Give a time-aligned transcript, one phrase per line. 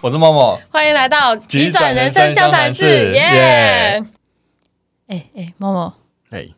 [0.00, 4.02] 我是默默，欢迎来到急转人生相谈室，耶！
[5.06, 5.94] 哎哎，默默，
[6.30, 6.48] 哎，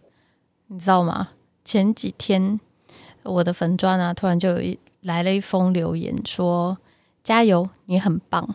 [0.68, 1.30] 你知道吗？
[1.64, 2.60] 前几天
[3.24, 6.78] 我的粉砖啊，突然就有一来了一封留言说，说
[7.24, 8.54] 加油，你很棒。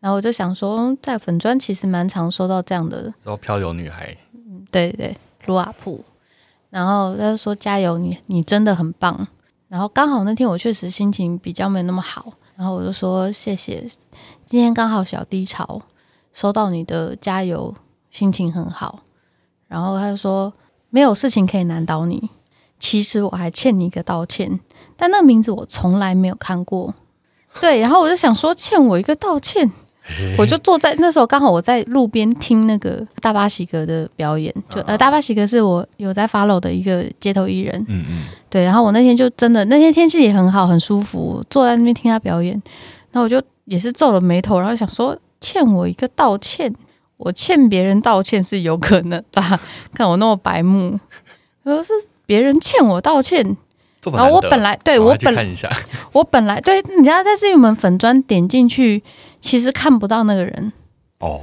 [0.00, 6.02] 然后我就想说，在粉砖其实蛮常收到这样的，说漂流女孩，嗯，对对，卢阿普。
[6.70, 9.28] 然后他就说加油，你你真的很棒。
[9.68, 12.32] 然后刚好那天我确实心情比较没有那么好。
[12.62, 13.84] 然后我就说谢谢，
[14.46, 15.82] 今天刚好小低潮，
[16.32, 17.74] 收到你的加油，
[18.08, 19.00] 心情很好。
[19.66, 20.52] 然后他就说
[20.88, 22.30] 没有事情可以难倒你，
[22.78, 24.60] 其实我还欠你一个道歉，
[24.96, 26.94] 但那个名字我从来没有看过。
[27.60, 29.72] 对，然后我就想说欠我一个道歉。
[30.36, 42.52] 我就坐在那时候，刚好我在路边听那个大巴西格的表演，就呃，大巴西格是我有在 follow 的一个街头艺人，嗯嗯，对，然后我那天就真的那天天气也很好，很舒服，坐在那边听他表演，
[43.12, 46.74] 然后我就也是皱了眉头，然后想说欠我一个道歉，
[47.16, 49.60] 我欠别人道歉是有可能吧？
[49.94, 50.98] 看我那么白目，
[51.62, 51.92] 而是
[52.26, 53.56] 别人欠我道歉。
[54.12, 55.46] 然后我本来对我本来
[56.12, 59.00] 我 本来对你家但是我们粉砖点进去，
[59.42, 60.72] 其实看不到那个人
[61.18, 61.38] 哦，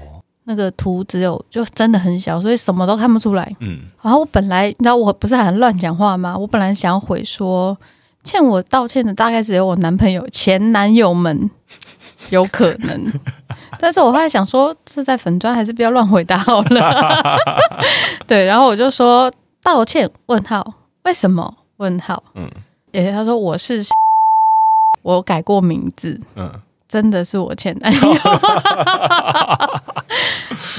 [0.46, 3.56] 那个图只有就真的很小，所以什么都看不出来。
[3.60, 6.36] 嗯，然后我本来你知道我不是很乱讲话吗？
[6.36, 7.78] 我本来想要回说
[8.24, 11.50] 欠我道歉的大概只有我男朋友前男友们
[12.32, 13.14] 有可能，
[13.80, 17.38] 但是我后来想说是在粉砖还是不要乱回答好了。
[18.26, 21.54] 对，然后我就说道歉问号为什么？
[21.78, 22.50] 问号，嗯，
[22.92, 23.82] 诶，他说我是，
[25.02, 26.52] 我改过名字，嗯，
[26.90, 28.02] 真的是我前男友，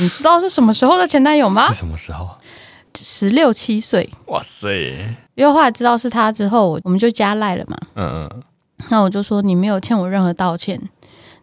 [0.01, 1.69] 你知道是什么时候的前男友吗？
[1.73, 2.29] 是什么时候？
[2.95, 4.69] 十六七岁，哇塞！
[5.37, 8.43] 因为后来知道是他之后，我们就加赖了嘛，嗯嗯，
[8.89, 10.79] 那我就说你没有欠我任何道歉，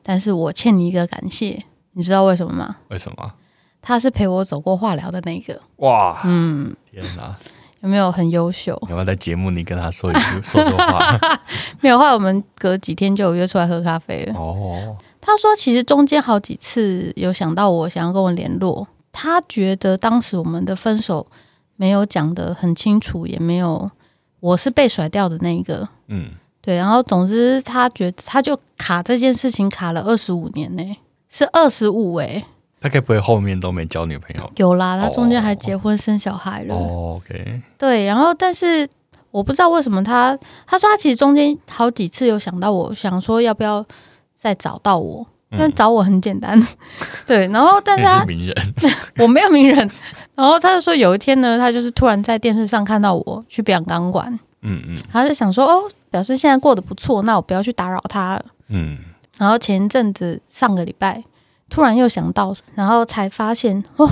[0.03, 2.75] 但是我欠你一个感谢，你知道为什么吗？
[2.89, 3.31] 为什么？
[3.81, 7.33] 他是陪我走过化疗的那个，哇，嗯，天哪！
[7.81, 8.77] 有没有很优秀？
[8.89, 11.39] 有没有在节目里跟他说一句 说说话？
[11.81, 14.33] 没有，后来我们隔几天就有约出来喝咖啡了。
[14.33, 18.87] 哦，他说其实中间好几次有想到我，想要跟我联络。
[19.11, 21.25] 他觉得当时我们的分手
[21.75, 23.89] 没有讲得很清楚，也没有
[24.39, 25.87] 我是被甩掉的那一个。
[26.07, 26.75] 嗯，对。
[26.77, 30.83] 然后总之他觉得他就卡这件事情卡了二十五年呢，
[31.29, 32.43] 是二十五哎。
[32.79, 34.51] 他该不会后面都没交女朋友？
[34.57, 36.75] 有啦，他中间还结婚生小孩了。
[36.75, 37.61] 哦，OK。
[37.77, 38.87] 对，然后但是
[39.31, 43.83] 我不知道为什么他他说他其实中间好几次有想到我，想说要不要
[44.35, 46.59] 再找到我，因为找我很简单。
[46.59, 46.67] 嗯、
[47.25, 48.55] 对，然后但是他是名人，
[49.17, 49.89] 我没有名人。
[50.35, 58.39] 然后他就说有一天呢，他就是突然在电视上看到我去表演钢管，嗯嗯，他就想说哦，表示现在过得不错，那我不要去打扰他。
[58.67, 58.99] 嗯，
[59.39, 61.23] 然后前一阵子上个礼拜。
[61.69, 64.09] 突然又想到，然后才发现哦，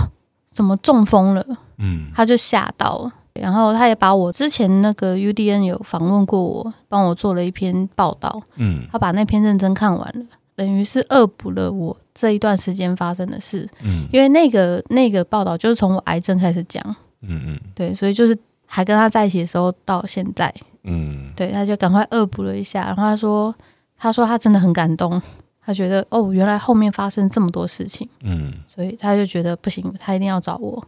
[0.51, 1.45] 怎么中风了？
[1.77, 3.13] 嗯，他就吓到了。
[3.33, 8.41] 然后他也把我之前那个 UDN 有访问过我，帮我做了一篇报道。
[8.55, 13.67] 嗯，他把那篇认真看完了，等于是恶补了我这一段时间发生的事。
[13.81, 16.81] 嗯，因为那个那个报道就是从我癌症开始讲。
[17.21, 20.53] 嗯嗯，对，所以就是还跟他在一起的时候到现在。
[20.83, 22.85] 嗯，对，他就赶快恶补了一下。
[22.85, 23.53] 然后他说，
[23.97, 25.21] 他说他真的很感动。
[25.65, 30.85] 他觉得哦，原来后面发生这么多事情，嗯，所以他就觉得不行，他一定要找我，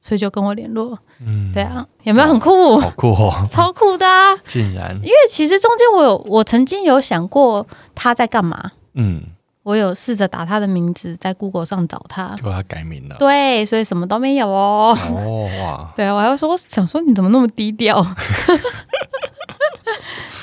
[0.00, 2.78] 所以就跟我联络，嗯，对啊，有没有很酷？
[2.78, 4.36] 好酷哦， 超酷的啊！
[4.46, 9.22] 竟然，因为其实中间我有，我曾经有想过他在干嘛，嗯，
[9.64, 18.00] 我有试着打他的名字在 Google 上找他，结果他改名了，对，所以什么都没有哦，哦哇，对啊，我还会说，我想说你怎么那么低调？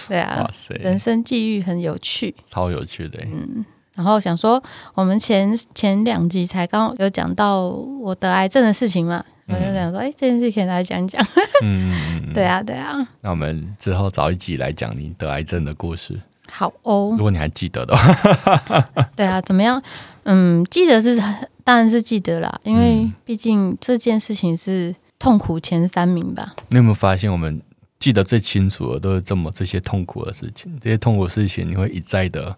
[0.08, 3.66] 对啊，哇塞，人生际遇很有趣，超有趣的，嗯。
[3.98, 4.62] 然后想说，
[4.94, 11.20] 我们前前两集才刚有讲到我得癌症的事情嘛，嗯、我就想说，哎，这件事可以来讲讲。
[11.64, 11.92] 嗯，
[12.32, 12.96] 对啊，对啊。
[13.22, 16.16] 那我们之后找一集来讲你得癌症的故事。
[16.48, 18.86] 好哦，如果你还记得的话。
[19.18, 19.82] 对啊，怎么样？
[20.26, 21.18] 嗯，记得是
[21.64, 26.56] 当然是记得啦，因为毕竟这件事情是痛苦前三名吧。
[26.70, 27.60] 你有没有发现，我们
[27.98, 30.72] 记得最清楚的都是这么这些痛苦的事情？
[30.80, 32.56] 这些痛苦的事情，你会一再的。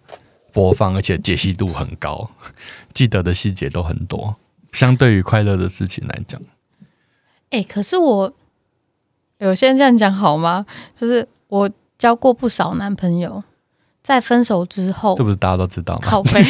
[0.52, 2.30] 播放，而且解析度很高，
[2.94, 4.36] 记得的细节都很多。
[4.72, 6.40] 相对于快乐的事情来讲，
[7.50, 8.32] 哎、欸，可是我
[9.38, 10.64] 有些人这样讲好吗？
[10.94, 11.68] 就是我
[11.98, 13.42] 交过不少男朋友，
[14.00, 16.00] 在分手之后，这不是大家都知道吗？
[16.02, 16.44] 靠背，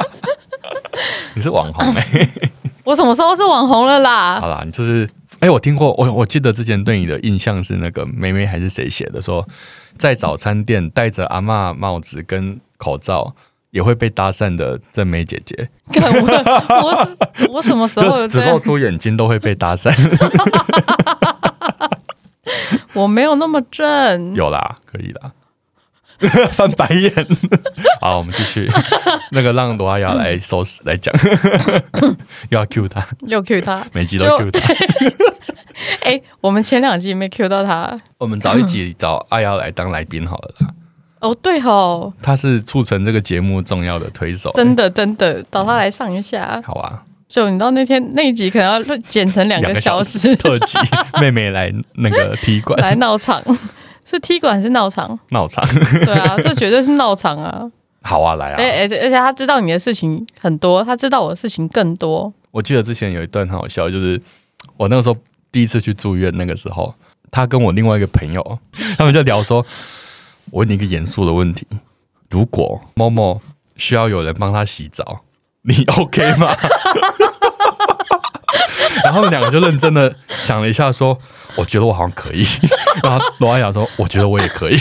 [1.34, 2.52] 你是网红哎、欸！
[2.84, 4.38] 我什么时候是网红了啦？
[4.38, 9.48] 好啦，你就是哎、欸，我听过，我我记得之前对你的印象是那个梅梅还是谁写的，说
[9.96, 12.60] 在早餐店戴着阿嬷帽子跟。
[12.80, 13.36] 口罩
[13.70, 15.68] 也会被搭讪的正妹姐姐。
[15.94, 16.00] 我
[16.82, 18.26] 我我什么时候 有？
[18.26, 19.92] 只露出眼睛都会被搭讪。
[22.94, 24.34] 我没有那么正。
[24.34, 25.30] 有啦，可以啦。
[26.52, 27.12] 翻白眼。
[28.00, 28.70] 好，我们继续。
[29.30, 31.14] 那个让罗阿雅来收拾来讲，
[32.50, 34.74] 又要 Q 他，又 Q 他，每集都 Q 他。
[36.02, 40.68] 哎、欸，我们前两集没 Q 到他，我们找一集找阿雅来当来宾好了啦。
[41.20, 46.52] 哦，对吼，他是促成这个节目重要的推手，真的真的，找他来上一下。
[46.54, 50.78] 嗯、好啊，就你知道那天那一集可能要剪成两个小时特辑，
[51.20, 53.42] 妹妹来那个踢馆来闹场，
[54.04, 55.18] 是踢馆还是闹场？
[55.28, 55.62] 闹场，
[56.06, 57.70] 对啊， 这绝对是闹场啊。
[58.02, 58.56] 好啊，来啊！
[58.56, 62.32] 而且而且他知道你的事情很多，他知道我的事情更多。
[62.50, 64.18] 我记得之前有一段很好笑，就是
[64.78, 65.16] 我那个时候
[65.52, 66.94] 第一次去住院，那个时候
[67.30, 68.58] 他跟我另外一个朋友，
[68.96, 69.64] 他们就聊说。
[70.52, 71.66] 我问你一个严肃的问题：
[72.28, 73.40] 如果某某
[73.76, 75.24] 需要有人帮他洗澡，
[75.62, 76.54] 你 OK 吗？
[79.04, 81.18] 然后两个就认真的想了一下，说
[81.56, 82.44] ：“我觉得我好像可以。
[83.02, 84.76] ”然后罗阿雅说：“我觉得我也可以。”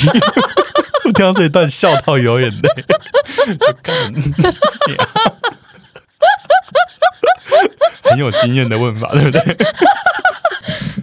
[1.05, 2.85] 我听到这一段笑到有眼泪，
[8.03, 9.57] 很有经验的问法，对不对？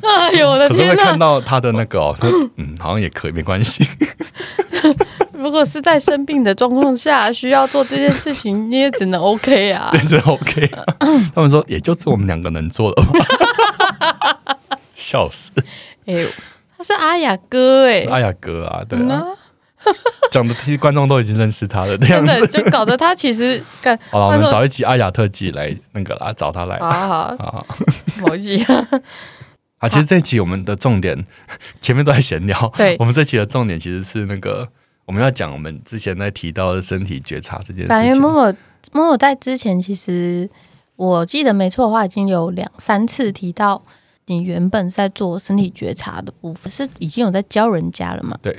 [0.02, 0.78] 哎呦我的天！
[0.78, 3.86] 可是会看到他的那个哦，就嗯，好像也可以，没关系。
[5.36, 10.84] 如果是在生病的状况下需要做这件事情，你也只能 OK 啊， 也只能 OK 啊。
[11.34, 15.50] 他们说，也就是我们两个能做的吧， 笑死！
[16.06, 16.28] 哎、欸，
[16.76, 19.24] 他是阿雅哥哎、欸，阿雅哥啊，对啊，
[20.30, 22.32] 讲、嗯、的其实观众都已经认识他了，这样子。
[22.32, 27.66] 真的就搞得他其实干好了，我们找一集阿雅特辑来那个啦，找他来，好好好，
[28.20, 28.64] 某一集。
[29.78, 31.24] 啊，其实这一集我们的重点
[31.80, 34.66] 前面都在闲聊，对，我们这期的重点其实是那个
[35.06, 37.88] 我们要讲我们之前在提到的身体觉察这件事情。
[37.88, 38.54] 感觉默默
[38.92, 40.48] 默默在之前，其实
[40.96, 43.80] 我记得没错的话，已经有两三次提到
[44.26, 48.36] 你原本在做身体觉察的部分，是已经有在教人家了嘛？
[48.42, 48.54] 对。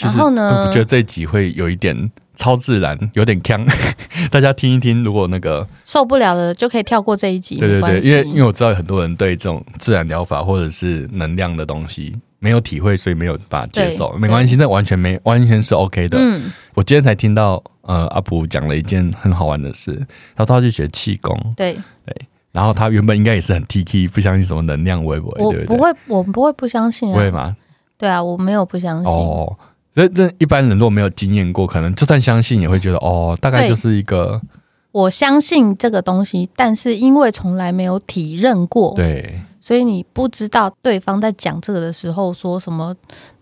[0.00, 3.62] 然后呢，我觉得这一集会有一点超自然， 有点呛，
[4.30, 5.04] 大家听一听。
[5.04, 7.58] 如果那个受不了的，就可以跳过这一集。
[7.58, 14.12] 对对对，因为因为我知道很多人对这种自然疗法或者是能量的东西没有体会，所以没有办法接受。
[14.14, 16.18] 没关系，那完全没完全是 OK 的。
[16.20, 19.94] 嗯，我今天才听到呃阿普讲了一件很好玩的事，
[20.34, 21.32] 他说他去学气功。
[21.56, 21.74] 对
[22.04, 22.14] 对，
[22.50, 25.44] 然后他原本应该也是很 T K，不相信什么能量，会不会？
[25.44, 27.12] 我不会，我不会不相信啊。
[27.12, 27.56] 不会吗？
[27.96, 29.08] 对啊，我没有不相信。
[29.08, 29.56] 哦。
[29.94, 34.40] 所以，这一般人如果没有经验过，可能就算相信，也会觉得哦，大概就是一个。
[34.90, 42.92] 我相信这个东西，但是因为从来没有体认过，对，所以你不知道对方在讲这个的时候说什么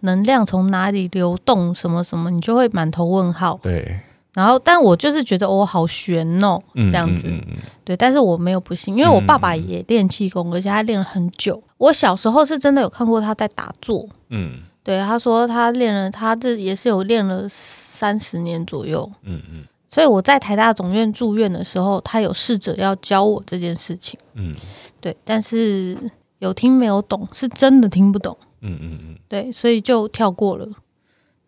[0.01, 3.59] 能量从哪里流动，什么什么，你就会满头问号。
[3.63, 3.99] 对。
[4.35, 7.57] 然后，但我就是觉得我、哦、好悬哦，这样子、嗯嗯嗯。
[7.83, 11.61] 对，但是我没有不信，因为我爸爸也练气功，而且他练了很久。
[11.79, 14.07] 我小时候是真的有看过他在打坐。
[14.29, 14.61] 嗯。
[14.85, 19.11] 对，他说他练了，他这也是有练了三十年左右。
[19.25, 24.19] 嗯嗯，所以我在台大总院住院的时候，他有试着要教我这件事情。
[24.35, 24.55] 嗯，
[25.01, 25.99] 对，但是
[26.41, 28.37] 有听没有懂，是真的听不懂。
[28.61, 30.69] 嗯嗯嗯，对，所以就跳过了。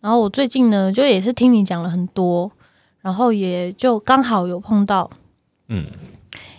[0.00, 2.50] 然后我最近呢，就也是听你讲了很多，
[3.00, 5.10] 然后也就刚好有碰到，
[5.68, 5.84] 嗯，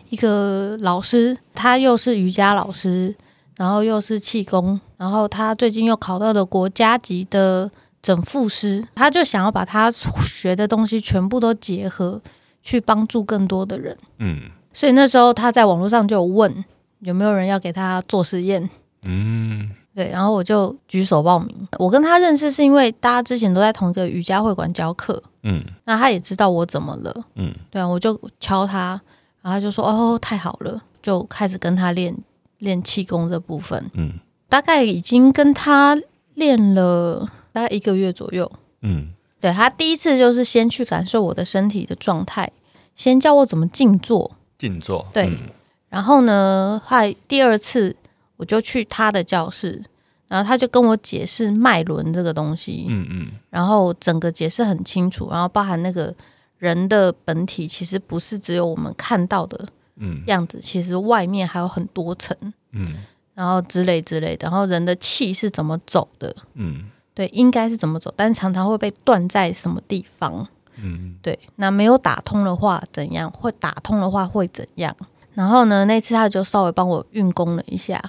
[0.09, 3.15] 一个老师，他又是瑜伽老师。
[3.55, 7.69] 然后又是气功，然后他最近又考到了国家级的
[8.01, 12.19] 整复师，他就想要把他学的东西全部都结合，
[12.63, 13.95] 去帮助更多的人。
[14.17, 16.65] 嗯，所以那时候他在网络上就有问
[17.03, 18.69] 有没有人要给他做实验。
[19.03, 21.67] 嗯，对，然后我就举手报名。
[21.77, 25.21] 我跟他认识是因为大家之前都在同一个瑜伽会馆教课。
[25.43, 27.25] 嗯，那他也知道我怎么了。
[27.35, 28.99] 嗯，对啊，我就敲他，
[29.41, 32.15] 然后他就说：“哦，太好了！”就开始跟他练。
[32.59, 34.13] 练气功这部分，嗯，
[34.47, 35.99] 大概已经跟他
[36.35, 38.49] 练了大概一个月左右，
[38.83, 39.09] 嗯，
[39.41, 42.49] 对，他第一次就是先去感受我的身体的状态，
[42.95, 45.39] 先教我怎么静坐，静坐，对，嗯、
[45.93, 47.95] 然后呢，还第二次
[48.37, 49.79] 我就去他的教室，
[50.27, 56.11] 然后他就跟我解释脉轮这个东西，嗯嗯，然后整个解释很清楚，然后包含那个
[56.57, 59.67] 人的本体其实不是只有我们看到的。
[59.97, 62.35] 嗯，样子其实外面还有很多层，
[62.71, 62.95] 嗯，
[63.35, 70.47] 然后之类之类的，然后人的气是怎么走的，嗯，对，应该是怎么走，但是常常会被断在什么地方，
[70.77, 73.29] 嗯，对，那没有打通的话怎样？
[73.29, 74.95] 会打通的话会怎样？
[75.33, 78.03] 然后呢，那次他就稍微帮我运功了一下，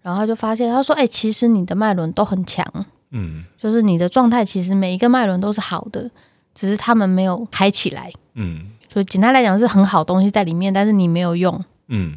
[0.00, 2.64] 然后他就发现，他说：“哎、欸，其实你的脉轮都很强，
[3.10, 6.10] 嗯，就是你的状态其实每一个脉轮都是好的，
[6.54, 8.10] 只是他们没有开起来。
[8.34, 11.62] 嗯，所以简单来讲是很好东西在里面，但是你没有用。
[11.88, 12.16] 嗯，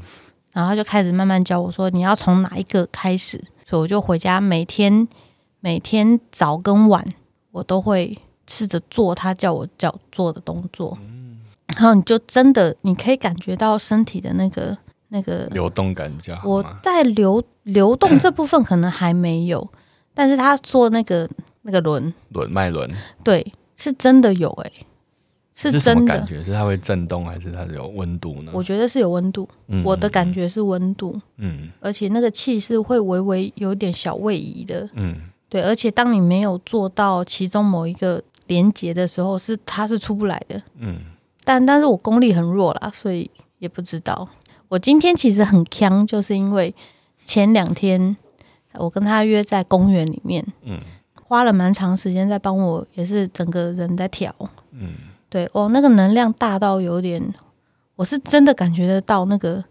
[0.51, 3.43] 然后他就开始慢慢教我说，你要从哪一个开始。
[3.67, 5.07] 所以我就回家，每天
[5.59, 7.03] 每天早跟晚，
[7.51, 8.15] 我都会
[8.47, 10.95] 试着做他叫我叫做的动作。
[11.01, 11.14] 嗯，
[11.75, 14.77] 然后你就真的你可以感觉到身体的那个
[15.10, 16.48] 那个流动感比较好。
[16.50, 19.67] 我在流流动这部分可能还没有，
[20.13, 21.29] 但是他做那个
[21.62, 22.13] 那个轮。
[22.29, 22.89] 轮脉轮，
[23.24, 24.86] 对，是真的有哎、欸。
[25.58, 26.17] 是真的。
[26.17, 26.44] 感觉？
[26.44, 28.51] 是它会震动，还是它是有温度呢？
[28.53, 35.15] 我觉得是有温度，嗯，我的感觉是温度，嗯，而且那个气是会微微有点小位移的，嗯，
[35.48, 41.00] 对，而且当你没有做到其中某一个连接的时候，是它是出不来的，嗯，
[41.45, 44.27] 但但是我功力很弱啦，所以也不知道。
[44.67, 46.75] 我今天其实很强，就是因为
[47.23, 48.17] 前两天
[48.73, 50.79] 我跟他约在公园里面，嗯，
[51.13, 54.33] 花了蛮长时间在帮我，也是整个人在调，
[54.71, 54.95] 嗯。
[55.27, 57.21] 对哦，那个能量大到有点，
[57.95, 59.61] 我是真的感觉得到那个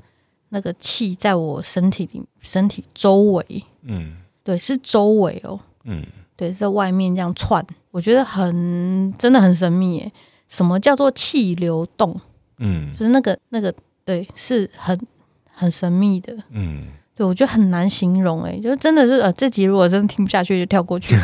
[0.50, 6.04] 那个气在我身体里、身体周围，嗯，对，是周围哦，嗯，
[6.36, 10.12] 对，在外面这样窜，我觉得很真的很神秘耶。
[10.54, 12.20] 什么叫做气流动？
[12.58, 14.96] 嗯，就是那个那个，对，是很
[15.52, 16.84] 很神秘的，嗯，
[17.16, 21.16] 对，我觉得很难形容，哎，就是真的是呃，这集如果真的听不下去，就跳过去。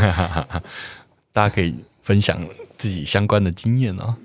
[1.32, 2.36] 大家可以分享
[2.76, 4.16] 自己相关的经验哦。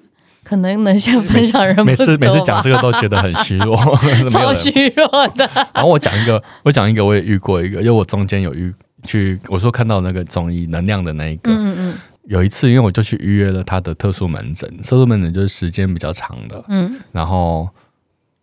[0.44, 3.78] 可能能先分享人每次每次讲这个都觉得很虚弱，
[4.30, 5.48] 超虚弱的。
[5.74, 11.94] 然后我讲一个，我讲一个，我也遇过一个，因为我中间有遇去，我说看到那个综艺能量的那一个，嗯嗯，
[12.28, 17.70] 有一次因为我就去预约了他的特殊门诊，特殊门诊就是时间比较长的，嗯，然后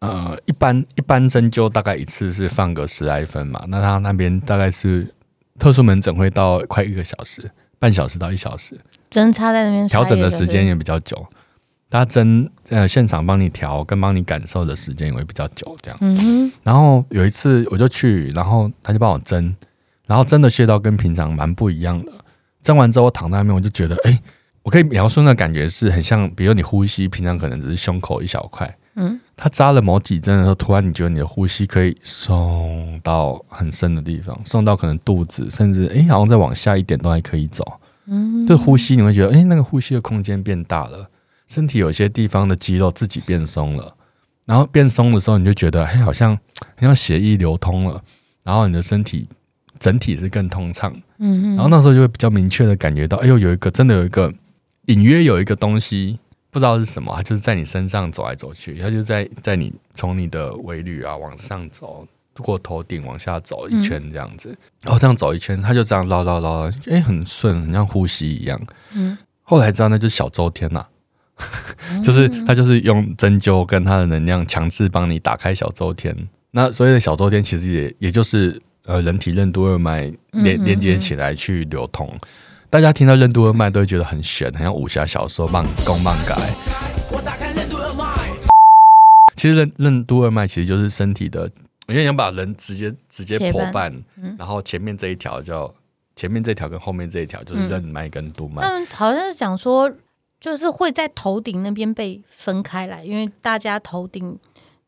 [0.01, 5.13] 呃，一般一般针灸大概一次是放个十来分嘛，那他那边大概是
[5.59, 8.79] 特殊门诊会到快一个小时，半小时到一小时，
[9.11, 11.27] 针插在那边调整的时间也比较久。
[11.91, 15.99] 他针呃现场帮你调跟帮你感受的时间也会比较久，这样。
[16.01, 16.53] 嗯哼。
[16.63, 19.55] 然后有一次我就去，然后他就帮我针，
[20.07, 22.13] 然后真的穴道跟平常蛮不一样的。
[22.63, 24.23] 针完之后我躺在那边，我就觉得，哎，
[24.63, 29.21] 我可以描述那感觉是很像，比如你呼吸，平常可能只是胸口一小块，嗯。
[29.37, 37.65] 它扎了某几针的时候，突然你觉得你的呼吸可以送到很深的地方，送到可能肚子，甚至哎，好像再往下一点都还可以走。
[38.07, 38.47] 嗯。
[38.47, 41.09] 这呼吸你会觉得，哎，那个呼吸的空间变大了。
[41.49, 43.95] 身体有些地方的肌肉自己变松了，
[44.47, 48.01] 然后变松的时候，你就觉得，哎，好像好像血液流通了，
[48.45, 49.29] 然后你的身体
[49.83, 54.33] 整体是更通畅，嗯嗯，然后那时候就会比较明确的感觉到，哎呦，有一个真的有一个
[54.87, 56.21] 隐约有一个东西，
[56.53, 62.07] 不知道是什么，它就是在你身上走来走去，它就在在你从你的尾閭啊往上走，
[62.39, 68.61] 过头顶往下走一圈这样子，嗯、然后这样走一圈，它就这样绕绕绕，哎，很顺，很像呼吸一样，
[68.95, 70.89] 嗯，后来知道那就是小周天呐、啊。
[72.05, 76.15] 就是他就是用针灸跟他的能量强制帮你打开小周天，
[76.53, 82.13] 那所以的小周天其实也也就是呃人体任督二脉连连接起来去流通。
[82.71, 86.37] 大家听到任督二脉都会觉得很玄，很像武侠小说棒弓棒改。
[89.37, 91.45] 其实任任督二脉其实就是身体的，
[91.89, 93.93] 因为你要把人直接直接剖半，
[94.39, 95.73] 然后前面这一条叫
[96.17, 98.63] 前面这条跟后面这一条就是任脉跟督脉。
[98.63, 99.93] 嗯，好像是讲说。
[100.43, 104.37] 就是会在头顶那边被分开来，因为大家头顶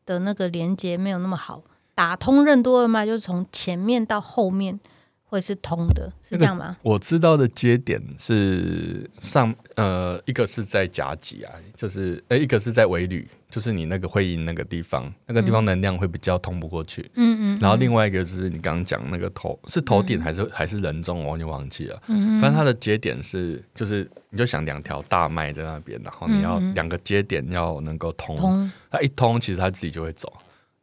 [0.05, 1.63] 的那个连接没有那么好，
[1.95, 4.79] 打通任督二脉就是从前面到后面
[5.23, 6.77] 会是通的，是这样吗？
[6.83, 13.25] 我知道的节点是上呃，一个是在甲脊啊，就是呃，一个是在尾闾。
[13.47, 17.09] 就是你那个会阴那个地方，那个地方能量会比较通不过去。
[17.13, 17.59] 嗯嗯。
[17.61, 21.97] 然后另外一个是你刚刚讲那个头是头顶还是还是人中，我就忘记了。
[22.07, 22.41] 嗯嗯。
[22.41, 28.69] 反正它的节点是，就是你就想两条大脉在那边，然后你要两个节点要能够通。
[28.91, 30.33] 它一通，其实它自己就会走，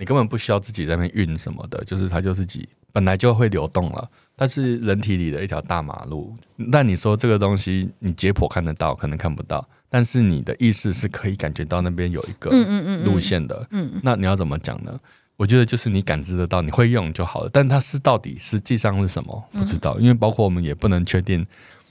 [0.02, 4.10] 你根本不需要自己在那边运什么的，就是它就自己本来就会流动了。
[4.36, 6.34] 它是人体里的一条大马路。
[6.72, 9.64] 但你说这个东西，你解剖看得到，可能看不到。
[9.88, 12.50] 但是你的意识是可以感觉到那边有一个
[13.04, 14.98] 路线的，嗯，嗯，嗯，那你要怎么讲呢？
[15.36, 17.50] 我觉得就是你感知得到，你会用就好了。
[17.52, 19.44] 但它是到底实际上是什么？
[19.52, 21.38] 不知道，因为包括我们也不能确定，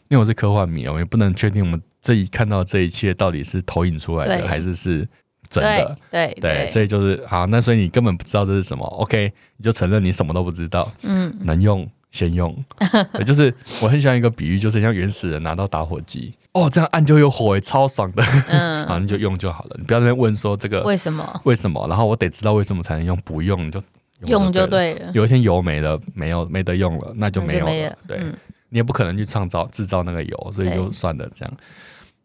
[0.09, 5.07] 因为我是科幻迷，我们也不能确定我们这一看到这一切到底是投影出来的还是是
[5.51, 5.97] 真的。
[6.09, 11.87] 对对，对，所以就是好，那所以你根本不知道这是什么，OK，你就承认你什么都不知道，嗯，能用。
[12.11, 12.53] 先用，
[13.25, 21.39] 就是我很喜欢一个比喻，就是像原始人拿到打火机，哦，这样按就有火，超爽的，嗯， 好，你就用就好了，你不要在那边问说这个为什么？
[21.45, 21.87] 为什么？
[21.87, 23.81] 然后我得知道为什么才能用，不用你就
[24.25, 25.09] 用就对了。
[25.13, 27.97] 有一天油没了，没有没得用了，那就没有了。
[28.05, 28.19] 对，
[28.67, 31.53] 你也不可能去创造制造那个油，所以就算了这样。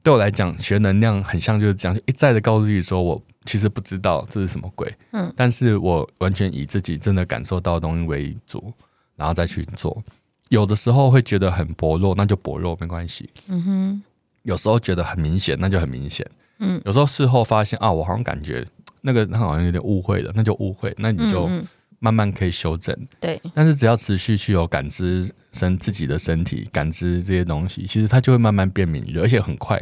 [0.06, 8.72] 对我来讲，学能量很像就是这样，就一再的告诉自己说，我其实不知道这是什么鬼，嗯，但是我完全以自己真的感受到的东西为主，
[9.16, 10.00] 然后再去做。
[10.48, 14.02] 有的时候会觉得很薄弱，那就薄弱没关系，嗯哼。
[14.44, 16.24] 有时候觉得很明显，那就很明显，
[16.60, 16.80] 嗯。
[16.84, 18.64] 有时候事后发现啊，我好像感觉
[19.00, 21.50] 那个他好像有点误会了，那就误会，那你就
[21.98, 23.42] 慢慢可以修正，对。
[23.52, 29.76] 但是只要持续去有感知身自己的身体，感知这些东西，其实它就会慢慢变敏锐，而且很快。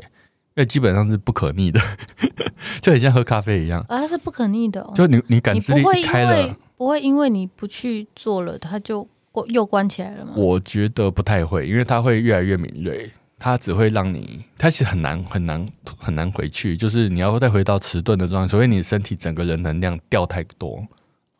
[0.56, 1.80] 因为基本上是不可逆的，
[2.80, 3.80] 就很像喝咖啡一样。
[3.88, 4.92] 啊，它是不可逆的，哦。
[4.94, 10.32] 就你你感知力开了，不会因为你不去做了，它就关又关起来了吗？
[10.36, 15.66] 我觉得不太会，因为它会越来越敏锐，它只会让你，它其实很难很难
[15.98, 16.76] 很难回去。
[16.76, 20.80] 就是你要再回到迟钝的状态，除非你身体整个人能量掉太多，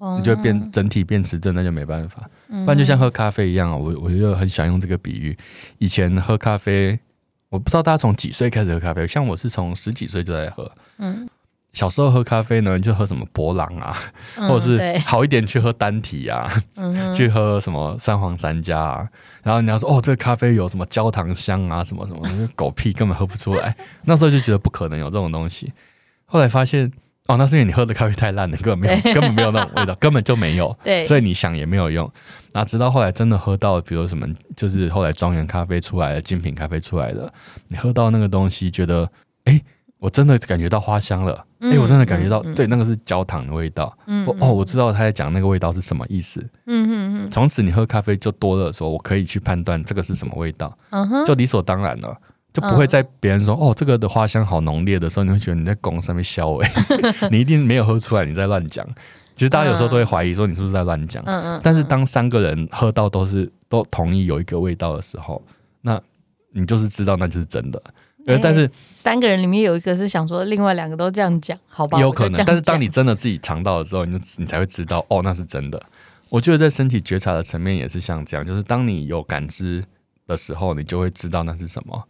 [0.00, 2.28] 嗯、你就变整体变迟钝，那就没办法。
[2.48, 5.38] 不然就像喝咖啡一样啊，我我就很想用这个比喻。
[5.78, 6.98] 以前喝咖啡。
[7.54, 10.68] 我不知道大家从几岁开始喝咖啡，像我是从十几岁就在喝。
[10.98, 11.24] 嗯，
[11.72, 13.96] 小时候喝咖啡呢，就喝什么博朗啊，
[14.34, 19.06] 嗯、或者是好一点去喝单体啊，嗯、去喝什么三皇三加啊。
[19.44, 23.76] 然后人家说哦，这个咖啡有什么焦糖香啊，什么什么，狗屁根本喝不出来。
[24.02, 25.72] 那时候就觉得不可能有这种东西。
[26.24, 26.90] 后来发现
[27.26, 30.76] 哦，那是因为你喝的咖啡太烂了， 根本没有，根本没有那种味道，根本就没有。
[30.84, 32.10] 对，所以你想也没有用。
[32.52, 37.32] 那直到后来真的喝到，比如什么，就是后来庄园咖啡出来的，精品咖啡出来的，
[37.68, 39.10] 你喝到那个东西，觉得，
[39.44, 39.64] 哎、欸，
[39.98, 52.14] 我真的感觉到花香了，哎、欸，我真的感觉到，嗯、对，那个是焦糖的味道，嗯，哦，我知道他在讲那个味道是什么意思，嗯嗯嗯，从此你喝咖啡就多了说，我可以去判断这个是什么味道，嗯哼，就理所当然了，
[52.54, 56.64] 就不会在别人说，哦，这个的花香好浓烈的时候，你会觉得你在拱上面消味，
[57.30, 58.86] 你一定没有喝出来，你在乱讲。
[59.34, 61.60] 其实大家有时候都会怀疑说你是不是在乱讲，嗯嗯。
[61.62, 65.42] 但是当三个人喝到都是都同意有一个味道的时候，
[65.82, 66.00] 那
[66.52, 67.82] 你就是知道那就是真的。
[68.26, 71.98] 呃，但是三个人里面有一个是想说另外两个都这样讲，好吧？
[72.00, 72.44] 有可能。
[72.46, 75.82] 但是当你真的自己尝到的时候，你就你才会知道哦，那是真的。
[76.30, 79.84] 我觉得在身体觉察的层面也是像这样，就是当你有感知
[80.28, 82.02] 的时候，你就会知道那是什么，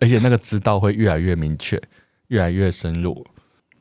[0.00, 1.80] 而且那个知道会越来越明确，
[2.28, 3.24] 越来越深入。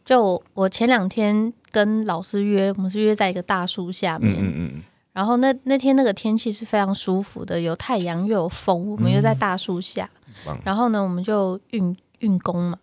[0.06, 10.10] 就我前两天跟老师约，我们是约在一个大树下面，嗯嗯，然后那那天那个天气是非常舒服的，有太阳又有风，我们又在大树下，
[10.48, 12.78] 嗯、然后呢，我们就运运功嘛，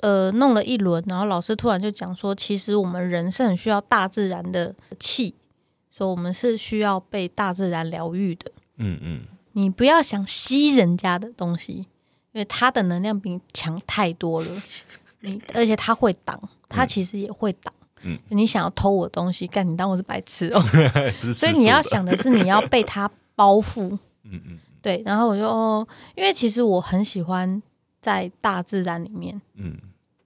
[0.00, 5.34] 呃，弄了一轮，然后老师突然就讲说，其实我们人是很需要大自然的气，
[5.96, 9.20] 说我们是需要被大自然疗愈的，嗯嗯，
[9.52, 11.86] 你不要想吸人家的东西，
[12.34, 14.62] 因为他的能量比你强太多了，
[15.20, 16.38] 你而且他会挡。
[16.68, 20.60] 他其实也会挡，嗯，你想要偷我的东西，干你当我是白痴哦？
[21.32, 25.00] 所以你要想的是，你要被他包覆，嗯嗯，对。
[25.06, 27.62] 然后我就哦，因为其实我很喜欢
[28.02, 29.78] 在大自然里面，嗯，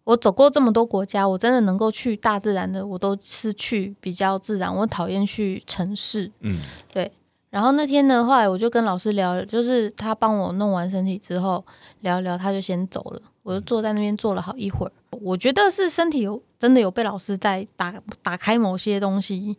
[0.04, 4.74] 我走过这么多国家，我真的能够去大自然的，我都是去比较自然。
[4.74, 7.12] 我讨厌去城市，嗯，对。
[7.50, 11.64] 然后那天呢，后来我就跟老师聊，就是他帮我弄完身体之后，
[12.00, 13.22] 聊一聊，他就先走了。
[13.42, 19.56] 我就坐在那边坐了好一会儿，我觉得是身体有真的有被老师在打打开某些东西，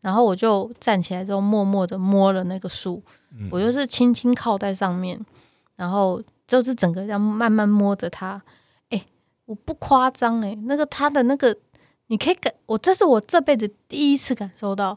[0.00, 3.02] 然后我就站起来之后默默的摸了那个树，
[3.36, 5.18] 嗯、我就是轻轻靠在上面，
[5.74, 8.40] 然后就是整个这样慢慢摸着它，
[8.90, 9.06] 哎、欸，
[9.46, 11.56] 我不夸张哎，那个它的那个
[12.06, 14.96] 你可以感，我这是我这辈子第一次感受到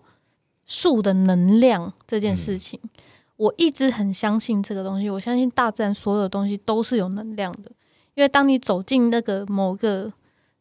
[0.68, 2.90] 树的能量这件事情，嗯、
[3.38, 7.72] 我一直很相信这个东西，我相信大自然所有的东西都是有能量的。
[8.14, 10.12] 因为当你走进那个某个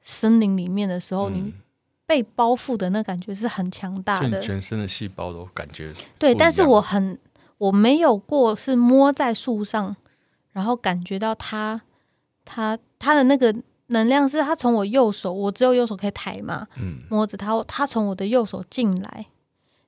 [0.00, 1.54] 森林里面的时候，嗯、你
[2.06, 6.34] 被包覆的那感觉是很强大的，全身的细胞都感觉对。
[6.34, 7.18] 但是我很
[7.58, 9.96] 我没有过是摸在树上，
[10.52, 11.80] 然后感觉到它
[12.44, 13.52] 它它的那个
[13.88, 19.26] 能量是它从我右手，我只有右手可以抬嘛，嗯、摸着它，它从我的右手进来，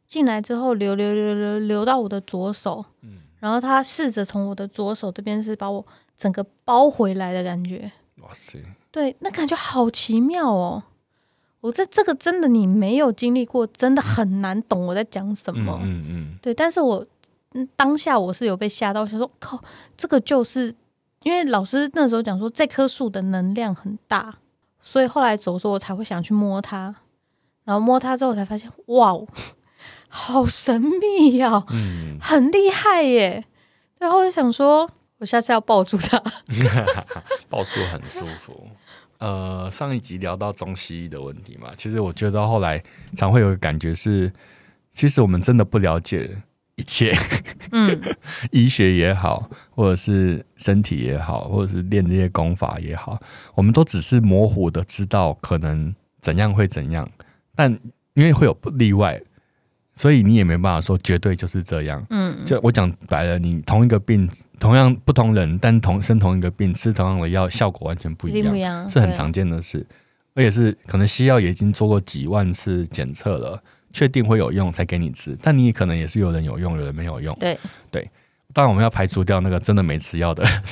[0.09, 5.87] 进来之后流流流流流到我的左手，嗯、然后他试着从我的左手这边是把我。
[6.19, 8.59] 整个包回来的感觉，哇塞！
[8.91, 10.83] 对，那感觉好奇妙哦。
[11.61, 15.79] 我这这个真的你没有经历过，真的很难懂我在讲什么。
[15.81, 16.39] 嗯嗯，嗯。
[16.43, 17.07] 对，但是我
[17.77, 19.63] 当下我是有被吓到，我想说靠，
[19.97, 20.75] 这个就是
[21.23, 24.39] 因为老师那时候讲说这棵树的能量很大，
[24.83, 26.93] 所以后来走的时候我才会想去摸它，
[27.63, 29.17] 然后摸它之后才发现哇，
[30.09, 33.45] 好神秘呀，哦，嗯，很厉害耶。
[33.99, 34.91] 然后我就想说。
[35.21, 36.17] 我下次要抱住他，
[37.51, 38.69] 抱住很舒服。
[39.19, 42.81] 呃，上一集聊到中西医的问题嘛，其实我觉得后来
[43.17, 44.33] 常会有个感觉是，
[44.93, 46.41] 其实我们真的不了解
[46.77, 47.13] 一切，
[47.73, 48.01] 嗯，
[48.53, 53.19] 医学也好，或者是身体也好，或者是练这些功法也好，
[53.57, 57.11] 我们都只是模糊的知道可能怎样会怎样，
[57.57, 57.77] 但
[58.15, 59.21] 因为会有例外。
[59.99, 62.07] 所以你也没办法说绝对就是这样。
[62.11, 64.31] 嗯，就我讲白了，你同一个病，
[64.61, 69.85] 同样不同人，但同生同一个病，吃同样的药，效果完全不一样，是很常见的事。
[70.37, 73.61] 而且是可能西药也已经做过几万次检测了，
[73.93, 75.37] 确定会有用才给你吃。
[75.43, 77.37] 但你可能也是有人有用，有人没有用。
[77.41, 77.59] 对
[77.91, 78.09] 对，
[78.53, 80.47] 当然我们要排除掉那个真的没吃药的，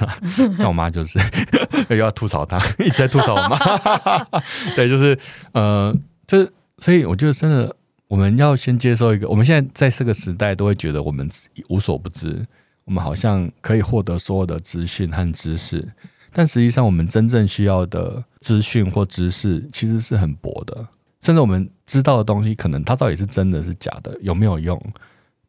[0.57, 1.19] 像我妈就是
[1.91, 4.41] 又要吐槽她， 一直在吐槽我妈。
[4.77, 5.19] 对，就是
[5.51, 5.93] 呃，
[6.29, 7.76] 就是所以我觉得真的。
[8.09, 11.29] 我们要先接受一个，我们现在在这个时代都会觉得我们
[11.69, 12.47] 无所不知，
[12.85, 15.93] 我们好像可以获得所有的资讯和知识，
[16.33, 20.87] 但实际上我们真正需要的资讯或知识其实是很薄的，
[21.21, 24.81] 甚至我们知道的东西，可能它到底是真的是假的，有没有用，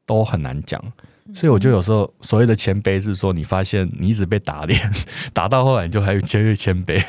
[0.06, 0.84] 都很难讲。
[1.34, 4.80] 所以我就有时候所谓的谦卑是说，你发现你一直被打脸，
[5.34, 7.04] 打到后来你就还越来越谦卑，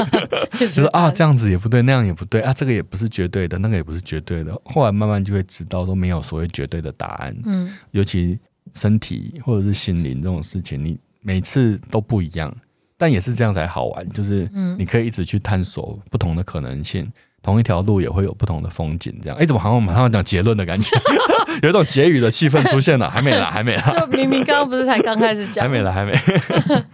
[0.58, 4.52] 就是啊这样子也不对，那样也不对啊，这个也不是绝对的，那个也不是绝对的。
[4.64, 7.36] 后来慢慢就会知道都没有所谓绝对的答案。
[7.44, 8.38] 嗯，尤其
[8.74, 12.54] 身体或者是心灵这种事情，你每次都不一样，
[12.96, 17.10] 但也是这样才好玩，就是你可以一直去探索不同的可能性。
[17.42, 19.38] 同一条路也会有不同的风景，这样。
[19.38, 20.90] 哎，怎么好像我马上要讲结论的感觉？
[21.62, 23.82] 有一种结语的气氛出现了，还没来， 还没来。
[23.98, 26.12] 就明明刚刚不是才刚开始讲，还没来，还没。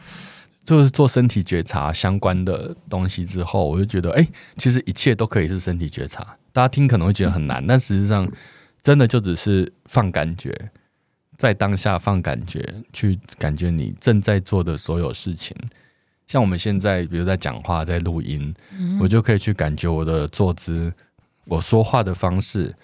[0.64, 6.26] 就是做身体觉察相关的东西之后，我就觉得，哎，其实一切都可以是身体觉察。
[6.52, 8.28] 大家听可能会觉得很难，但实际上
[8.82, 10.52] 真的就只是放感觉，
[11.36, 15.56] 在当下放感觉，去感觉你正在做的所有事情。
[16.26, 20.92] 像我们现在，比如在讲话、在录音，嗯、我就可以去感觉我的坐姿、
[21.44, 22.74] 我说话的方式，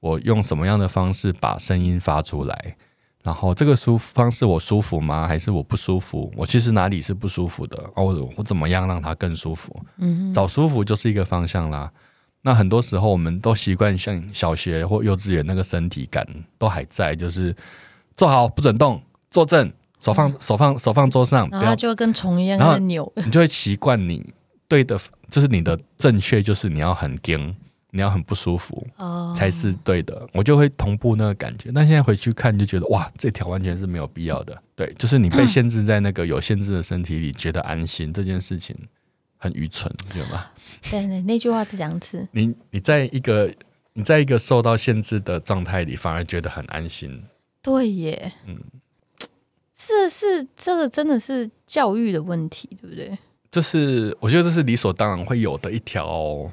[0.00, 2.76] 我用什么样的方式把声音发出来，
[3.24, 5.26] 然后这个舒方式我舒服吗？
[5.26, 6.32] 还是我不舒服？
[6.36, 7.76] 我其实哪里是不舒服的？
[7.96, 9.84] 哦，我我怎么样让它更舒服？
[9.96, 11.90] 嗯，找舒服就是一个方向啦。
[12.42, 16.26] 那很多时候我们都习惯像小学或幼稚园那个身体感
[16.58, 17.54] 都还在，就是
[18.16, 19.72] 坐好不准动，坐正。
[20.02, 23.10] 手放手放手放桌上，然后它就会跟虫一样在扭。
[23.24, 24.34] 你就会习惯你
[24.66, 24.98] 对的，
[25.30, 27.54] 就是你的正确，就是你要很僵，
[27.90, 30.26] 你要很不舒服，哦，才是对的。
[30.32, 31.70] 我就会同步那个感觉。
[31.72, 34.60] 但现在回去看，就觉得哇，这条完全是没有必要的。
[34.74, 38.76] 对，就是你被限制在那个有限制的身体里，觉得安心这件事情
[39.36, 40.46] 很愚蠢，对吗？
[40.90, 42.26] 对对，那句话是这样子。
[42.32, 43.54] 你你在一个
[43.92, 47.22] 你在一个受到限制的状态里，反而觉得很安心。
[47.62, 48.58] 对耶，嗯。
[49.84, 53.18] 是是，这个真的是教育的问题，对不对？
[53.50, 56.48] 这是我觉得这是理所当然会有的一条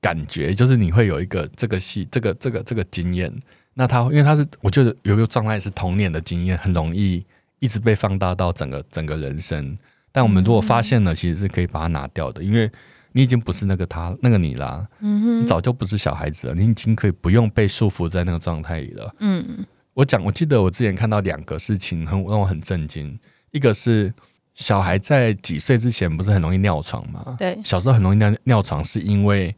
[0.00, 3.30] 感觉，就是你会有一个这个戏，这个这个这个经验。
[3.74, 7.22] 那他因为他是，我觉得有一个状态是童年的经验，很容易
[7.58, 9.76] 一直被放大到整个整个人生。
[10.10, 12.70] 但我们如果发现了，其实是可以把它拿掉的，因为
[13.12, 19.66] 你已经不是那个他那个你啦，嗯哼，你早就不是小孩子了，你已经可以不用被束缚在那个状态里了，嗯。
[19.94, 23.18] 我讲，我记得我之前看到两个事情很让我很震惊。
[23.50, 24.12] 一个是
[24.54, 27.34] 小孩在几岁之前不是很容易尿床吗？
[27.38, 29.54] 对，小时候很容易尿尿床，是因为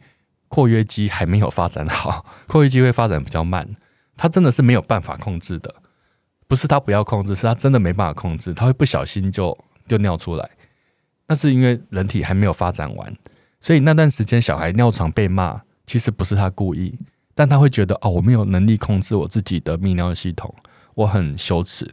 [0.48, 3.68] 括约肌还没有发展好， 括约肌会发展比较慢，
[4.16, 5.74] 他真的是没有办法控制的。
[6.48, 9.56] 不是他不要控制，是他真的没办法控制，他会不小心就
[9.88, 10.50] 就尿出来。
[11.26, 13.16] 那是因为人体还没有发展完，
[13.60, 16.98] 所以那段时间小孩尿床被骂，其实不是他故意。
[17.34, 20.54] 但他会觉得哦，我没有能力控制我自己的泌尿系统，
[20.94, 21.90] 我很羞耻，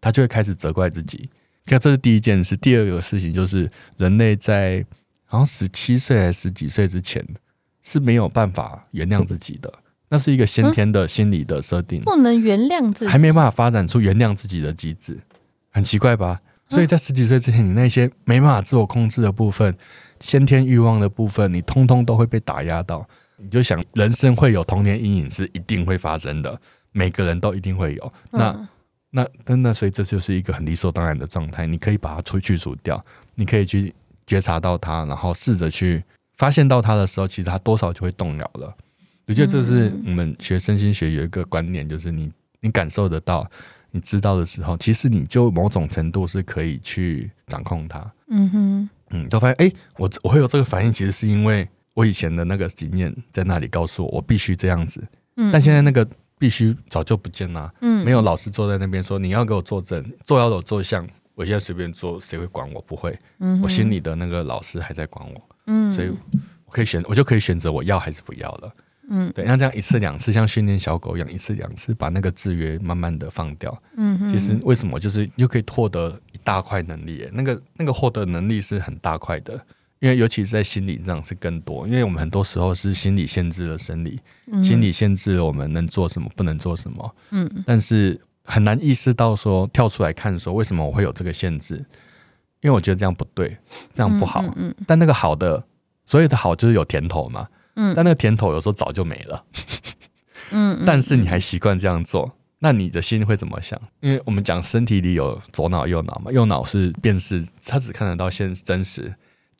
[0.00, 1.28] 他就会开始责怪自己。
[1.66, 2.56] 看，这是第一件事。
[2.56, 4.84] 第二个事情就是，人类在
[5.24, 7.24] 好像十七岁还是十几岁之前
[7.82, 9.72] 是没有办法原谅自己的，
[10.08, 15.20] 那是一个先天的心理的设定，不能原谅自己，还没办法发展出原谅自己的机制，
[15.70, 16.40] 很奇怪吧？
[16.68, 19.76] 所以在十几岁之前，你那些没办法自我控制的部分，
[20.18, 23.08] 先天欲望的部分，你通通都会被打压到。
[23.42, 26.60] 你就想，人生会有童年阴影是一定会发生的，
[26.92, 28.12] 每个人都一定会有。
[28.30, 28.68] 那、
[29.10, 31.66] 那、真的，所以这就是一个很理所当然的状态。
[31.66, 33.02] 你可以把它去除掉，
[33.34, 33.94] 你可以去
[34.26, 36.04] 觉察到它，然后试着去
[36.36, 38.76] 发现到它的时候，其实它多少就会动摇了。
[39.26, 43.48] 我觉得这是我们学身心学有一个观念，就是你你感受得到，
[43.90, 48.12] 你知道的时候，其实你就某种程度是可以去掌控它。
[48.28, 51.68] 嗯哼，嗯，就发现哎、欸，我我会有这个反应，其实是因为。
[51.94, 55.02] 我以前的那个经验在那里告诉我，我必须这样子。
[55.36, 56.06] 嗯，但现在那个
[56.38, 57.72] 必须早就不见了。
[57.80, 62.80] 嗯，没有老师坐在那边说，你要给我作证，坐要有坐相，我现在随便坐，谁会管我？
[62.82, 63.18] 不会。
[63.38, 65.48] 嗯，我心里的那个老师还在管我。
[65.66, 66.10] 嗯，所以
[66.64, 68.74] 我可以选，我就可以选择我要还是不要了。
[69.12, 73.76] 嗯，对，像这样一次两次，像训练小狗一样，一次两次把那个制约慢慢的放掉。
[73.96, 77.28] 嗯哼，其实为什么就是又可以获得一大块能力？
[77.32, 79.60] 那个那个获得能力是很大块的，
[80.00, 84.18] 因为尤其是在心理上是更多，因为我们很多时候是心理限制了生理，
[84.50, 87.14] 嗯、心理限制了我们能做什么，不能做什么。
[87.30, 91.84] 嗯，但是很难意识到说跳出来看说为什么我会有这个限制。
[92.62, 93.56] 因为我觉得这样不对，
[93.94, 94.44] 这样不好。
[94.54, 95.64] 嗯但那个好的，
[96.04, 97.48] 所有的好就是有甜头嘛。
[97.76, 97.94] 嗯。
[97.96, 99.44] 但那个甜头有时候早就没了。
[100.50, 100.76] 嗯。
[100.78, 103.80] 嗯 但是你还习惯这样做，那你的心会怎么想？
[104.00, 106.30] 因为我们讲身体里有左脑、右脑嘛。
[106.30, 109.04] 右脑是辨识，它只看得到现真实；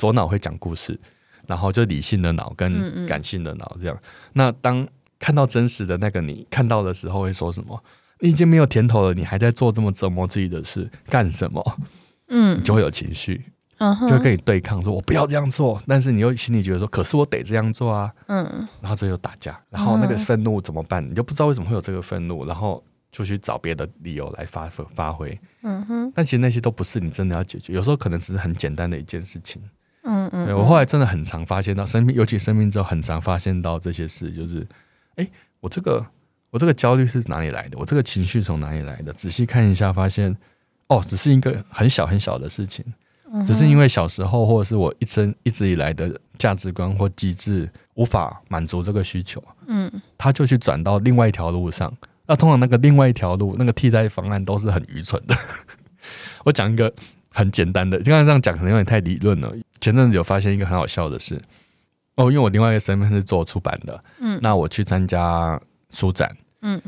[0.01, 0.99] 左脑会讲故事，
[1.47, 3.95] 然后就理性的脑跟感性的脑这样。
[3.95, 7.79] 嗯嗯、那当看到真实的那个你看到的时候，会说什么？
[8.21, 11.79] 你已经没有甜头了，你还在做这么折磨自己的事，干什么？
[12.29, 13.45] 嗯，你就会有情绪，
[13.77, 21.07] 嗯，就会跟你对抗，说我不要这样做，但是你又心里觉得说，可是我得这样做啊，嗯，然后这就打架，然后那个愤怒怎么办？
[21.07, 29.61] 你就不知道为什么会有这个愤怒，然后就去找别的理由来发发挥，嗯哼，但其实那些都不是你真的要解决，有时候可能只是很简单的一件事情，
[30.03, 34.67] 嗯嗯，对，我后来真的很常发现到生病，尤其生病之后很常发现到这些事，就是，
[35.17, 35.29] 哎，
[35.61, 36.05] 我这个
[36.51, 37.79] 我这个焦虑是哪里来的？
[37.79, 39.13] 我这个情绪从哪里来的？
[39.13, 40.37] 仔细看一下，发现。
[40.89, 42.85] 哦，只是一个很小很小的事情，
[43.47, 51.97] 只是因为小时候或者是我一生一直以来的价值观或机制无法满足这个需求，嗯，他就去转到另外一条路上。
[52.27, 55.37] 那通常那个另外一条路，那个替代方案都是很愚蠢的。
[56.45, 56.93] 我讲一个
[57.33, 59.53] 很简单的，刚才这样讲可能有点太理论了。
[59.81, 61.41] 前阵子有发现一个很好笑的事，
[62.17, 66.81] 哦，因为我另外一个身份是做出版的，嗯，那我去参加书展，嗯，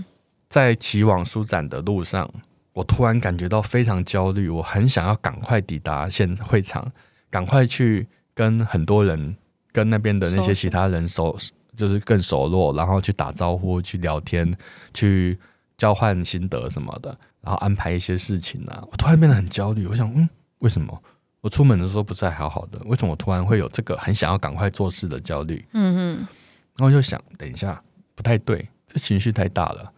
[0.48, 2.28] 在骑往书展的路上。
[2.74, 6.90] 我突然感觉到非常焦虑，我很想要赶快抵达现会场，
[7.28, 9.37] 赶快去跟很多人、
[9.70, 11.37] 跟那边的那些其他人熟，
[11.76, 14.50] 就是更熟络，然后去打招呼、去聊天、
[14.94, 15.38] 去
[15.76, 18.83] 交换心得什么的，然后安排一些事情啊。
[18.90, 20.28] 我突然变得很焦虑，我想，嗯，
[20.59, 21.02] 为什么
[21.40, 22.81] 我出门的时候不是还好好的？
[22.87, 25.64] 为什么我突然会有这个很想要赶快做事的焦虑？
[25.72, 27.83] 嗯嗯，然后我就想，等一下
[28.14, 29.92] 不太对，这情绪太大了，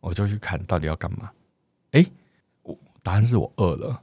[0.00, 1.30] 我就去看到底要干嘛。
[1.92, 2.04] 哎，
[2.62, 4.00] 我答案是我饿了，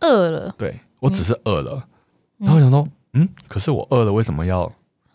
[0.00, 0.54] 饿了。
[0.58, 1.86] 对，我只是饿了，
[2.38, 4.70] 嗯、然后想说，嗯，可是我饿了，为什么要？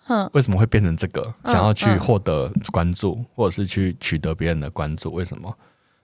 [0.08, 1.34] 哼为什么会变成这个？
[1.46, 5.12] 想要去获得关注，嗯、或者是去取得别人的关注？
[5.12, 5.52] 为什么？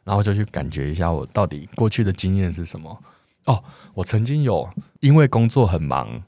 [0.04, 2.98] 然后就去感觉一下，我到底过去的经验是什么？
[3.46, 6.22] 哦，我曾经有因为工作很忙，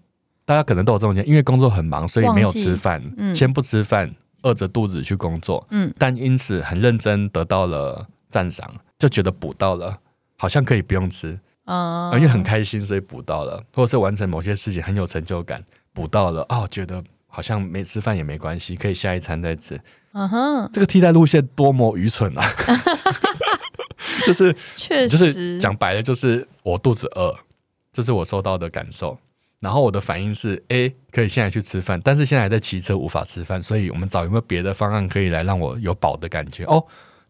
[0.46, 8.74] 大家可能都有这种经验，因为工作很忙，所以没有吃饭，嗯、先不吃饭，饿着肚子去工作，嗯，但因此很认真，得到了赞赏。
[9.00, 9.98] 就觉得补到了，
[10.38, 15.62] 好像可以不用吃啊，因为很开心，所以补到了，或者是完成某些事情很有成就感，
[15.94, 19.80] 补到了哦，觉得好像没吃饭也没关系，可以下一餐再吃。
[20.14, 22.44] 嗯哼，这个替代路线多么愚蠢啊！
[24.28, 27.36] 就是 确实，就是讲白了，就是我肚子饿，
[27.92, 29.18] 这是我收到的感受，
[29.60, 36.84] 然后我的反应是，诶，可以现在去吃饭，但是现在还在骑车，无法吃饭，所以我们找有没有别的方案可以来让我有饱的感觉哦。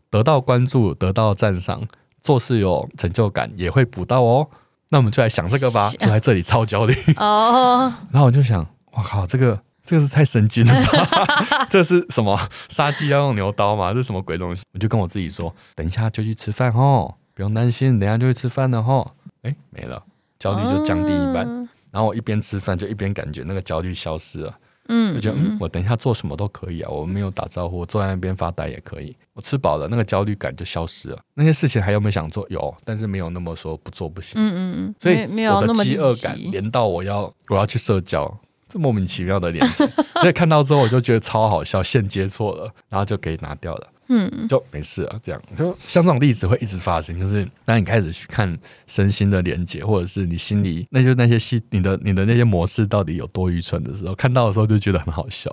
[0.10, 1.88] 得到关注，得到赞赏，
[2.22, 4.48] 做事有成就感，也会补到哦。
[4.90, 5.90] 那我们就来想这个吧。
[5.98, 7.92] 就在这里 超焦虑哦。
[8.12, 11.68] 然后我就想，我靠，这个这个是太神经了吧？
[11.70, 13.92] 这是什么杀鸡要用牛刀吗？
[13.92, 14.64] 这是什么鬼东西？
[14.74, 19.10] 我就跟我自己说，等一下就去吃饭哦，不用担心，等一下就去吃饭的哦。
[19.42, 20.02] 哎，没了，
[20.40, 21.46] 焦虑就降低一半。
[21.46, 24.58] 哦、然后我一边吃饭，就一边感觉那个焦虑消失了。
[24.90, 29.16] 嗯，我觉得嗯，我等一下做什么都可以啊，我没有打招呼，我坐在那边发呆也可以。
[29.34, 31.20] 我吃饱了，那个焦虑感就消失了。
[31.34, 32.46] 那些事情还有没有想做？
[32.50, 34.34] 有，但是没有那么说不做不行。
[34.36, 34.96] 嗯嗯嗯。
[35.00, 38.26] 所以我的饥饿感连到我要我要去社交，
[38.74, 39.88] 这莫名其妙的连接。
[40.20, 43.90] 所以看到之后我就觉得超好笑，线接错了，然后就可以拿掉了。
[44.10, 45.20] 嗯，就没事了。
[45.24, 55.50] 这样就像这种例子会一直发生，就是当你开始去看身心的连接，或者是你心里那就那些戏，你的你的那些模式到底有多愚蠢的时候，看到的时候就觉得很好笑，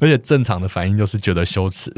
[0.00, 1.90] 而且正常的反应就是觉得羞耻，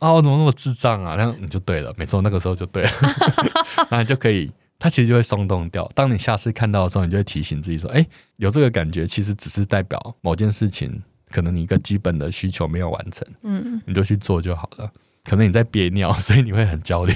[0.00, 1.14] 啊， 我怎么那么智障啊？
[1.14, 2.90] 然后你就对了，没错，那个时候就对了，
[3.88, 5.88] 然后你就可以，它其实就会松动掉。
[5.94, 8.04] 当你下次看到的时候，你就会提醒自己说，哎，
[8.38, 11.00] 有这个感觉，其实只是代表某件事情。
[11.32, 14.90] 可能你一个基本的需求没有完成，嗯，你就去做就好了。
[15.22, 17.12] 可能你在憋尿， 所以你会很焦虑。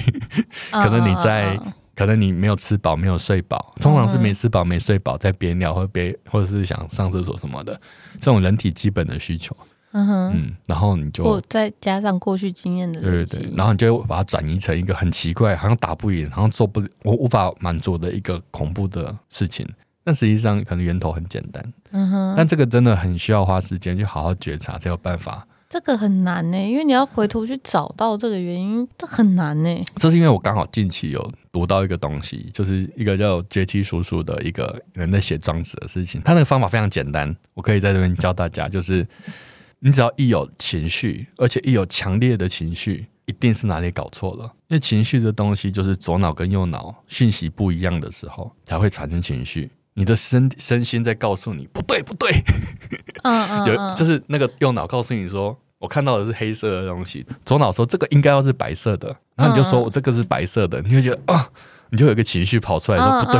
[0.71, 1.59] 可能你在，
[1.93, 3.75] 可能你没有吃饱，没有睡饱。
[3.81, 7.73] 通常是没吃饱、没睡饱，在憋尿或憋，或者是想上厕所什么的，
[8.13, 9.53] 这种人体基本的需求。
[9.97, 19.65] 嗯哼，嗯，然后你就再加上过去经验的，对对对，然后你就把它转移成一个很奇怪，好像打不赢，好像做不，我无法满足的一个恐怖的事情。
[20.03, 25.47] 但实际上可能源头很简单，嗯哼，但这个真的很需要花时间去好好觉察才有办法。
[25.69, 29.85] 这个很难呢，因为你要回头去找到这个原因，这很难呢。
[29.95, 36.21] 这是因为我刚好近期有读到一个东西，就是一个叫阶梯叔叔的一个人在写庄子的事情。
[36.21, 39.05] 他那个方法非常简单，我可以在这边教大家，就是
[39.79, 44.43] 你只要一有情绪，而且一有强烈的情绪，一定是哪里搞错了。
[44.67, 49.69] 因为情绪这东西，就是左脑跟右脑讯息不一样的时候，才会产生情绪。
[49.93, 52.31] 你的身身心在告诉你不对不对，
[53.23, 55.57] 嗯嗯， 有就是那个右脑告诉你说。
[55.77, 61.47] 我看到的是黑色的东西，左脑说这个应该要是白色的，然后你就说我这个是白色的，你就觉得啊，
[61.89, 63.39] 你就有一个情绪跑出来说不对，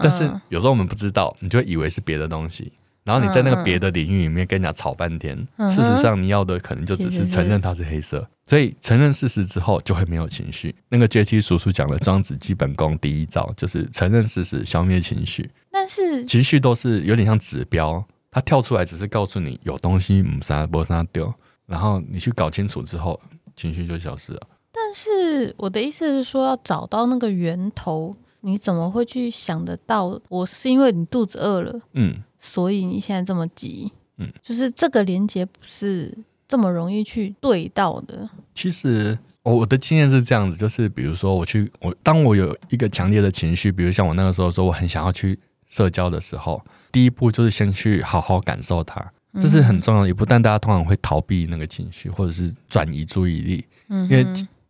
[0.00, 2.72] 但是有时候我们不知道，你就以为是别的东西，
[3.06, 5.36] 然后你在那个别的领域里面跟人家吵半天，
[5.70, 10.74] 事实上你要的可能就只是承认它是黑色，所以承认事实之后就会没有情绪。
[10.88, 21.32] 那个 JT 叔叔讲的庄子基本功第一招就是承认事实，消灭情绪，但是情绪都是有点像指标，它跳出来只是告诉你有东西唔杀不杀丢。
[21.66, 23.20] 然后你去搞清楚之后，
[23.54, 24.40] 情绪就消失了。
[24.72, 30.20] 但是我的意思是说，要找到那个源头，你怎么会去想得到？
[30.28, 38.28] 我是因为你肚子饿了，嗯，所以你现在这么急，嗯，就是这个连接不是这么容易去对到的。
[38.54, 49.12] 其实我我的经验是这样子，就是比如说我去我当我有一个强烈的情绪，比如像我那个时候说我很想要去社交的时候，第一步就是先去好好感受它。
[49.38, 54.26] 这是很重要的一步，但大家通常会逃避那个情绪，或者是转移注意力，因为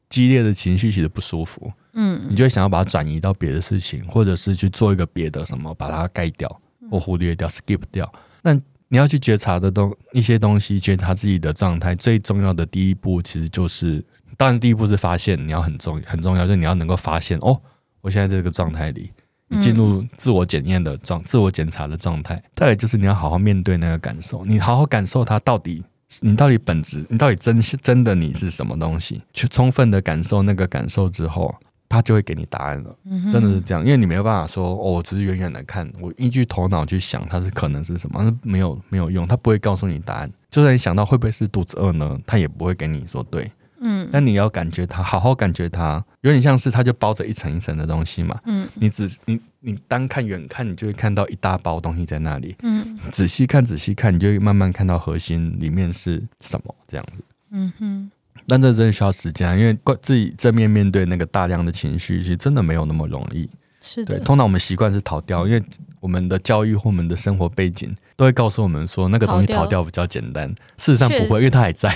[0.09, 8.13] 激烈的情绪其实不舒服，嗯，你就会想要把它转移到别的事情，或者是去做一个别的什么，把它盖掉或忽略掉，skip 掉。
[8.43, 8.55] 那
[8.89, 14.05] 你要去觉察的东一些东西，觉察自己的状态，最重要的第一步其实就是，
[14.37, 17.61] 当然第一步是发现，你要很重很重要，就是你要能够发现哦，
[18.01, 19.11] 我现在这个状态里。
[19.49, 25.85] 你进入自我检验的状、自我检查的状态，再来就是你要好好面对那个感受，你好好感受它到底，
[26.21, 29.23] 你到底本质，你到底真真的你是什么东西？
[29.33, 31.55] 去充分的感受那个感受之后，
[31.89, 32.97] 它就会给你答案了。
[33.33, 40.31] 真的是这样，因为你没有办法说哦，我只是远远的看，我依据头脑去想它是可能是什么，是没有没有用，他不会告诉你答案。
[40.51, 43.51] 就算你想到会不会是肚子饿呢，他也不会给你说对。
[43.79, 48.41] 嗯，但你要感觉它，好好感觉它，有点像是它就包着一层一层的东西嘛。
[48.47, 52.57] 嗯，你只你你单看远看，你就会看到一大包东西在那里。
[52.63, 57.23] 嗯，仔细看仔细看，你就会慢慢看到核心里面是什么这样子。
[57.51, 58.11] 嗯哼，
[58.49, 63.49] 但这真的需要时间，因为自己正面面对那个大量的情绪，其实真的没有那么容易。
[63.81, 65.63] 是的，对，通常我们习惯是逃掉，因为
[66.01, 70.49] 我们的教育或我们的生活背景都会告诉我们说，那个东西逃掉比较简单。
[70.77, 71.95] 事实上不会，因为它还在。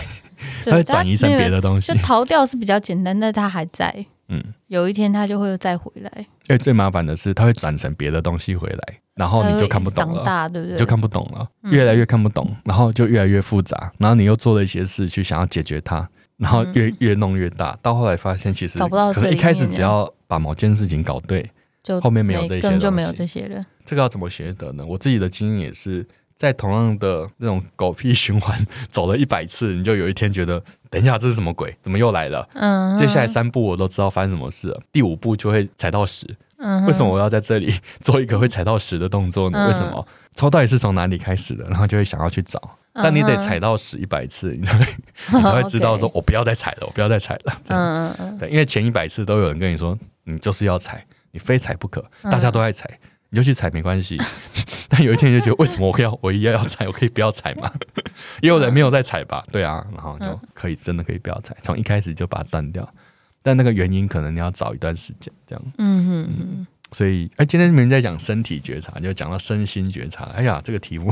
[0.65, 3.95] 它会转移成别的东西，就逃掉是比较简单，但它还在。
[4.29, 6.11] 嗯，有一天它就会再回来。
[6.17, 10.79] 因为最麻烦的是，它会转成别的东西回来，然后你就看不懂了，大对不对？
[10.79, 16.09] 就看不懂了，越来越看不懂，然后就越来越复杂，然后你又做了一些事去想要解决它，
[16.40, 19.12] 然后越越弄越大，到后来发现其实找不到。
[19.12, 21.48] 可能一开始只要把某件事情搞对，
[21.83, 23.64] 就后面没有这些，根本就没有这些人。
[23.85, 24.85] 这个要怎么学得呢？
[24.85, 26.07] 我自己的经验也是。
[26.40, 31.76] 在同样的那种狗屁循环 走了一百次，你就有一天觉得，等一下这是什么鬼？
[31.83, 32.48] 怎么又来了？
[32.55, 36.26] 嗯，接下来三步我都知道发生什么事了，第五步就会踩到屎。
[36.57, 39.66] 嗯，为什么我要在这里 做一个会踩到屎的动作呢？
[39.66, 40.09] 为什么？
[40.35, 41.66] 抽到底是从哪里开始的？
[41.68, 42.59] 然后就会想要去找，
[42.92, 44.87] 但你得踩到屎一百次，你才会
[45.33, 47.55] 你才会知道说， 我不要再踩了，我不要再踩了。
[47.68, 52.88] 嗯嗯嗯，对，因为前一百次都有人跟你说，你就是要踩，你非踩不可，大家都爱踩。
[53.33, 54.18] 你就去踩没关系，
[54.90, 57.72] 但有一天你就觉得为什么我要我一定要踩，我可以不要踩吗？
[58.42, 59.44] 也有人没有在踩吧？
[59.53, 62.92] 对啊，然后就可以真的可以不要踩，从一开始就把它断掉。
[63.40, 65.64] 但那个原因可能你要找一段时间，这样。
[65.79, 66.66] 嗯哼嗯。
[66.90, 70.24] 所以，哎、欸，今天没人在讲身体觉察，就讲到身心觉察。
[70.35, 71.09] 哎呀，这个题目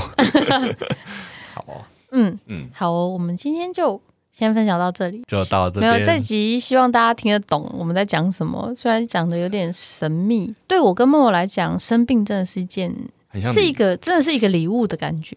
[1.66, 1.84] 好哦。
[2.12, 4.00] 嗯嗯，好哦，我们今天就。
[4.30, 5.80] 先分享到这里，就到这。
[5.80, 8.72] 没有这集，希望大家听得懂我们在讲什么。
[8.76, 12.94] 虽然讲的有点神秘，对我跟默默来讲，生病真的是一件，
[13.52, 15.36] 是一个真的是一个礼物的感觉。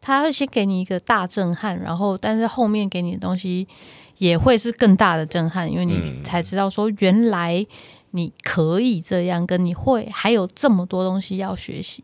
[0.00, 3.64] 他会先给你一个大震撼，然后但是后面给你的东西
[4.18, 7.64] 也会是更大的震撼，因为你才知道说原来
[8.10, 12.02] 你可以这样，跟你会还有这么多东西要学习，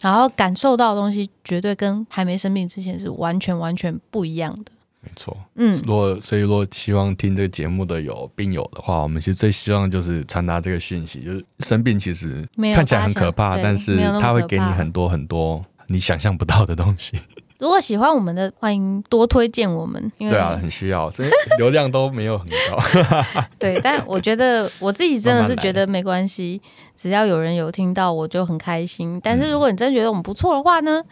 [0.00, 4.72] 然后感受到的东西绝对跟还没生病之前是完全完全不一样的。
[5.00, 12.44] 没错，嗯，如果所以如果希望听这个节目的有病友的话，我们其实最希望就是传达这个讯息，就是生病其实
[12.74, 17.16] 看起来很可怕，但是它会给你很多很多你想象不到的东西。
[17.58, 21.28] 如果喜欢我们的，欢迎多推荐我们，因为对啊，很需要，所以
[21.58, 22.78] 流量都没有很高。
[23.58, 26.60] 对，但我觉得我自己真的是觉得 没关系，
[26.94, 29.20] 只要有人有听到，我就很开心。
[29.22, 31.02] 但是如果你真的觉得我们不错的话呢，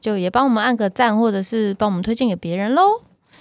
[0.00, 3.00] 就也帮我们按个赞，或者是帮我们推荐给别人喽。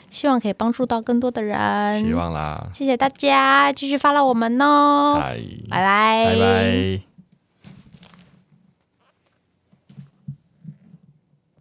[0.09, 1.99] 希望可以帮助到更多的人。
[1.99, 5.17] 希望啦，谢谢大家，继续 follow 我们哦。
[5.19, 5.39] 嗨，
[5.69, 7.12] 拜拜，拜拜。